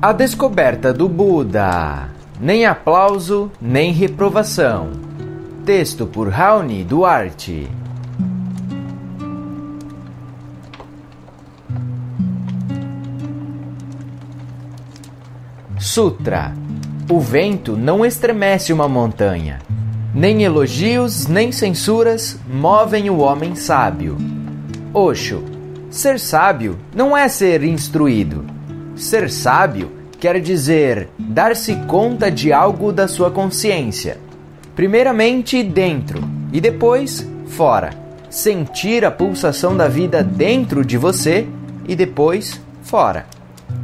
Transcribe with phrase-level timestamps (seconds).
[0.00, 2.08] A descoberta do Buda.
[2.40, 4.90] Nem aplauso, nem reprovação.
[5.64, 7.68] Texto por Raoni Duarte.
[15.78, 16.52] Sutra.
[17.10, 19.58] O vento não estremece uma montanha.
[20.14, 24.16] Nem elogios, nem censuras movem o homem sábio.
[24.94, 25.42] Osho.
[25.90, 28.57] Ser sábio não é ser instruído.
[28.98, 34.18] Ser sábio quer dizer dar-se conta de algo da sua consciência.
[34.74, 36.20] Primeiramente dentro
[36.52, 37.90] e depois fora.
[38.28, 41.46] Sentir a pulsação da vida dentro de você
[41.86, 43.26] e depois fora.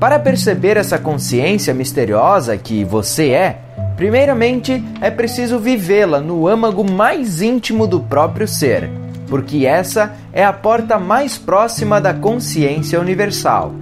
[0.00, 3.60] Para perceber essa consciência misteriosa que você é,
[3.96, 8.90] primeiramente é preciso vivê-la no âmago mais íntimo do próprio ser,
[9.28, 13.72] porque essa é a porta mais próxima da consciência universal.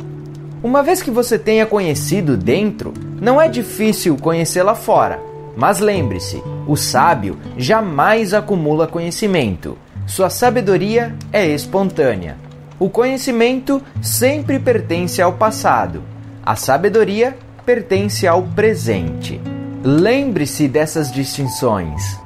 [0.64, 5.20] Uma vez que você tenha conhecido dentro, não é difícil conhecê-la fora.
[5.54, 9.76] Mas lembre-se, o sábio jamais acumula conhecimento.
[10.06, 12.38] Sua sabedoria é espontânea.
[12.78, 16.02] O conhecimento sempre pertence ao passado.
[16.42, 19.38] A sabedoria pertence ao presente.
[19.84, 22.18] Lembre-se dessas distinções.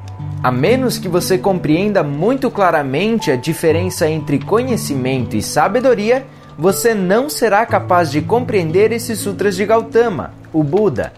[0.44, 6.24] A menos que você compreenda muito claramente a diferença entre conhecimento e sabedoria,
[6.58, 11.12] você não será capaz de compreender esses sutras de Gautama, o Buda.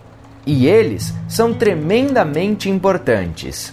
[0.47, 3.73] E eles são tremendamente importantes.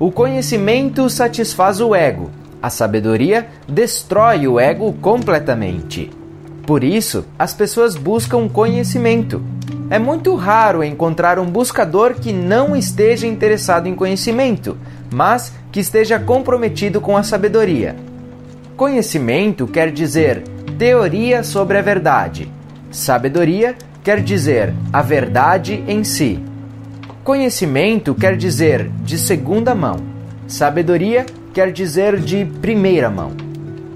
[0.00, 6.10] O conhecimento satisfaz o ego, a sabedoria destrói o ego completamente.
[6.66, 9.40] Por isso, as pessoas buscam conhecimento.
[9.88, 14.76] É muito raro encontrar um buscador que não esteja interessado em conhecimento,
[15.12, 17.94] mas que esteja comprometido com a sabedoria.
[18.76, 22.50] Conhecimento quer dizer teoria sobre a verdade.
[22.90, 23.74] Sabedoria
[24.04, 26.38] quer dizer a verdade em si.
[27.24, 29.96] Conhecimento quer dizer de segunda mão.
[30.46, 33.32] Sabedoria quer dizer de primeira mão.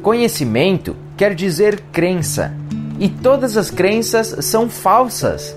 [0.03, 2.53] Conhecimento quer dizer crença.
[2.99, 5.57] E todas as crenças são falsas.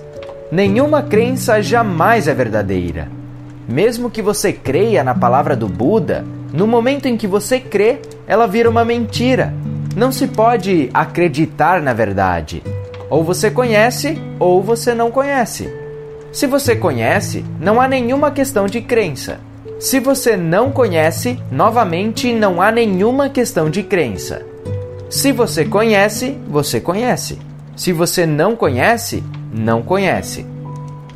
[0.52, 3.08] Nenhuma crença jamais é verdadeira.
[3.66, 8.46] Mesmo que você creia na palavra do Buda, no momento em que você crê, ela
[8.46, 9.54] vira uma mentira
[9.94, 12.62] não se pode acreditar na verdade.
[13.08, 15.72] Ou você conhece ou você não conhece.
[16.32, 19.38] Se você conhece, não há nenhuma questão de crença.
[19.78, 24.44] Se você não conhece, novamente não há nenhuma questão de crença.
[25.08, 27.38] Se você conhece, você conhece.
[27.76, 29.22] Se você não conhece,
[29.52, 30.46] não conhece.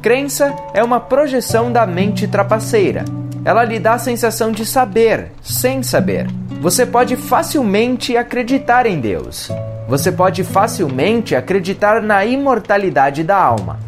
[0.00, 3.04] Crença é uma projeção da mente trapaceira.
[3.48, 6.26] Ela lhe dá a sensação de saber, sem saber.
[6.60, 9.48] Você pode facilmente acreditar em Deus.
[9.88, 13.78] Você pode facilmente acreditar na imortalidade da alma.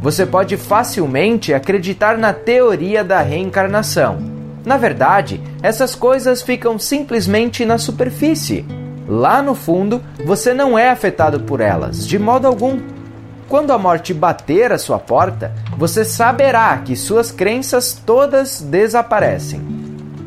[0.00, 4.18] Você pode facilmente acreditar na teoria da reencarnação.
[4.64, 8.64] Na verdade, essas coisas ficam simplesmente na superfície.
[9.08, 12.78] Lá no fundo, você não é afetado por elas, de modo algum.
[13.48, 19.78] Quando a morte bater a sua porta, você saberá que suas crenças todas desaparecem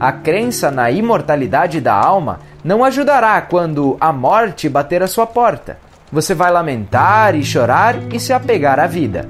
[0.02, 5.78] a crença na imortalidade da alma não ajudará quando a morte bater a sua porta.
[6.12, 9.30] Você vai lamentar e chorar e se apegar à vida.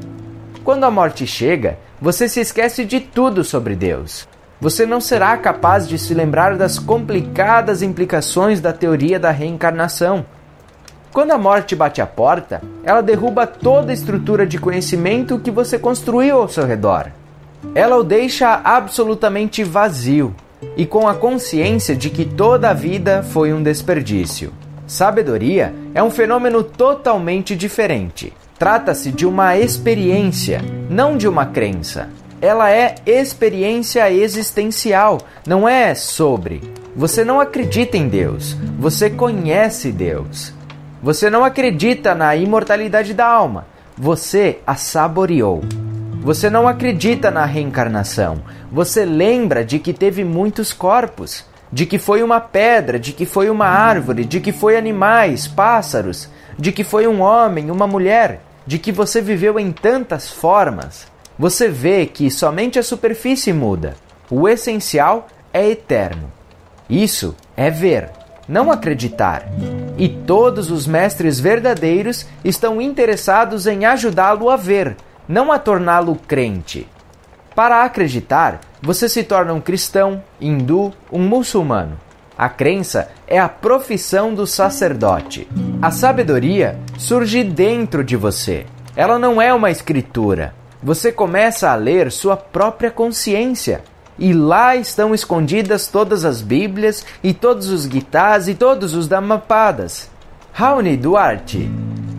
[0.64, 4.26] Quando a morte chega, você se esquece de tudo sobre Deus.
[4.62, 10.26] Você não será capaz de se lembrar das complicadas implicações da teoria da reencarnação.
[11.14, 15.78] Quando a morte bate à porta, ela derruba toda a estrutura de conhecimento que você
[15.78, 17.12] construiu ao seu redor.
[17.76, 20.34] Ela o deixa absolutamente vazio
[20.78, 24.54] e com a consciência de que toda a vida foi um desperdício.
[24.88, 28.32] Sabedoria é um fenômeno totalmente diferente.
[28.58, 32.08] Trata-se de uma experiência, não de uma crença.
[32.42, 36.62] Ela é experiência existencial, não é sobre.
[36.96, 40.54] Você não acredita em Deus, você conhece Deus.
[41.02, 43.66] Você não acredita na imortalidade da alma,
[43.98, 45.62] você a saboreou.
[46.22, 48.44] Você não acredita na reencarnação.
[48.72, 53.50] Você lembra de que teve muitos corpos, de que foi uma pedra, de que foi
[53.50, 58.78] uma árvore, de que foi animais, pássaros, de que foi um homem, uma mulher, de
[58.78, 61.08] que você viveu em tantas formas.
[61.38, 63.96] Você vê que somente a superfície muda.
[64.30, 66.32] O essencial é eterno.
[66.88, 68.12] Isso é ver,
[68.48, 69.46] não acreditar.
[69.98, 74.96] E todos os mestres verdadeiros estão interessados em ajudá-lo a ver
[75.32, 76.86] não a torná-lo crente.
[77.56, 81.98] Para acreditar, você se torna um cristão, hindu, um muçulmano.
[82.38, 85.48] A crença é a profissão do sacerdote.
[85.82, 88.66] A sabedoria surge dentro de você.
[88.96, 90.54] Ela não é uma escritura.
[90.84, 93.82] Você começa a ler sua própria consciência.
[94.20, 100.10] E lá estão escondidas todas as Bíblias e todos os guitarras e todos os Dhammapadas.
[100.54, 101.70] Raoni Duarte.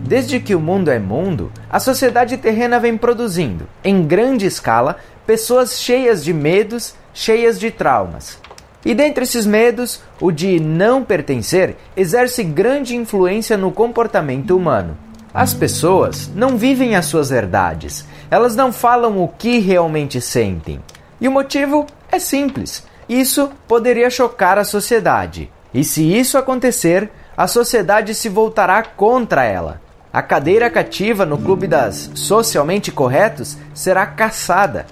[0.05, 5.79] Desde que o mundo é mundo, a sociedade terrena vem produzindo, em grande escala, pessoas
[5.79, 8.37] cheias de medos, cheias de traumas.
[8.85, 14.97] E dentre esses medos, o de não pertencer exerce grande influência no comportamento humano.
[15.33, 20.79] As pessoas não vivem as suas verdades, elas não falam o que realmente sentem.
[21.23, 25.49] E o motivo é simples: isso poderia chocar a sociedade.
[25.73, 29.81] E se isso acontecer, a sociedade se voltará contra ela.
[30.11, 34.85] A cadeira cativa no clube das socialmente corretos será caçada.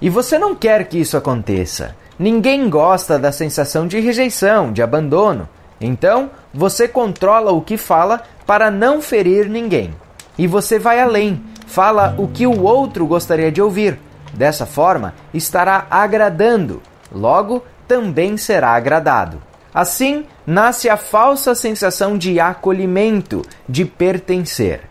[0.00, 1.94] E você não quer que isso aconteça.
[2.18, 5.48] Ninguém gosta da sensação de rejeição, de abandono.
[5.80, 9.94] Então, você controla o que fala para não ferir ninguém.
[10.36, 13.98] E você vai além, fala o que o outro gostaria de ouvir.
[14.36, 16.82] Dessa forma, estará agradando,
[17.12, 19.40] logo também será agradado.
[19.72, 24.82] Assim, nasce a falsa sensação de acolhimento, de pertencer.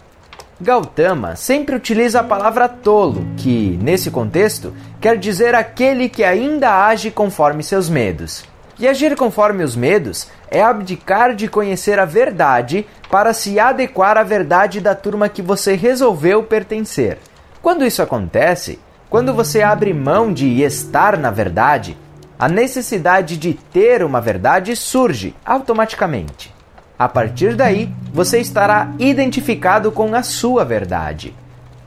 [0.60, 7.12] Gautama sempre utiliza a palavra tolo, que, nesse contexto, quer dizer aquele que ainda age
[7.12, 8.46] conforme seus medos.
[8.80, 14.24] E agir conforme os medos é abdicar de conhecer a verdade para se adequar à
[14.24, 17.18] verdade da turma que você resolveu pertencer.
[17.62, 18.80] Quando isso acontece,
[19.14, 21.96] quando você abre mão de estar na verdade,
[22.40, 26.52] a necessidade de ter uma verdade surge automaticamente.
[26.98, 31.32] A partir daí, você estará identificado com a sua verdade.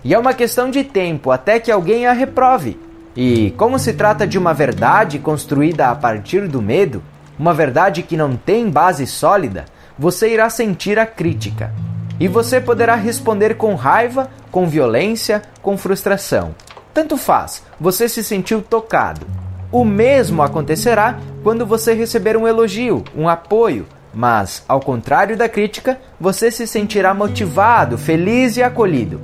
[0.05, 2.79] E é uma questão de tempo até que alguém a reprove.
[3.17, 7.03] E como se trata de uma verdade construída a partir do medo,
[7.37, 9.65] uma verdade que não tem base sólida,
[9.99, 11.75] você irá sentir a crítica.
[12.21, 16.55] E você poderá responder com raiva, com violência, com frustração.
[16.97, 19.27] Tanto faz, você se sentiu tocado.
[19.71, 23.85] O mesmo acontecerá quando você receber um elogio, um apoio,
[24.15, 29.21] mas, ao contrário da crítica, você se sentirá motivado, feliz e acolhido.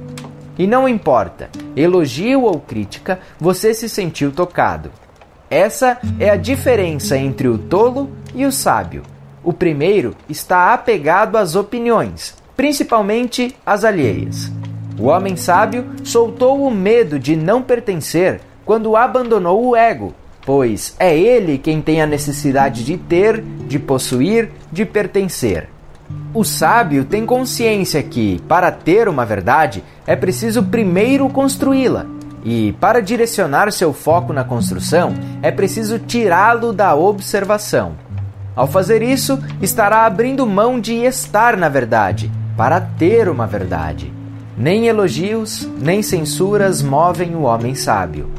[0.59, 4.91] E não importa, elogio ou crítica, você se sentiu tocado.
[5.49, 9.03] Essa é a diferença entre o tolo e o sábio.
[9.43, 14.53] O primeiro está apegado às opiniões, principalmente às alheias.
[14.99, 21.17] O homem sábio soltou o medo de não pertencer quando abandonou o ego pois é
[21.17, 25.69] ele quem tem a necessidade de ter, de possuir, de pertencer.
[26.35, 32.07] O sábio tem consciência que, para ter uma verdade, é preciso primeiro construí-la.
[32.45, 37.93] E, para direcionar seu foco na construção, é preciso tirá-lo da observação.
[38.55, 44.13] Ao fazer isso, estará abrindo mão de estar na verdade, para ter uma verdade.
[44.63, 48.31] Nem elogios, nem censuras movem o homem sábio.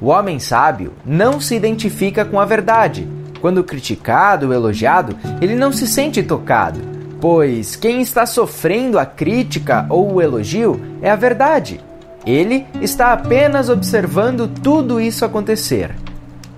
[0.00, 3.06] O homem sábio não se identifica com a verdade.
[3.42, 6.80] Quando criticado ou elogiado, ele não se sente tocado,
[7.20, 11.78] pois quem está sofrendo a crítica ou o elogio é a verdade.
[12.24, 15.94] Ele está apenas observando tudo isso acontecer.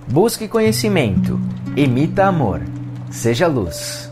[0.07, 1.41] Busque conhecimento,
[1.77, 2.61] emita amor,
[3.11, 4.08] seja luz.